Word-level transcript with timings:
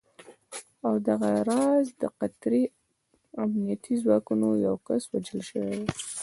او 0.87 0.93
دغه 1.07 1.31
راز 1.49 1.85
د 2.01 2.03
قطري 2.19 2.63
امنیتي 3.43 3.93
ځواکونو 4.03 4.47
یو 4.65 4.75
کس 4.87 5.01
وژل 5.11 5.41
شوی 5.49 5.75
و 5.79 5.85